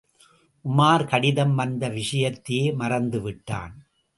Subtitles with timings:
[0.65, 3.73] உமார் கடிதம் வந்த விஷயத்தையே மறந்து விட்டான்.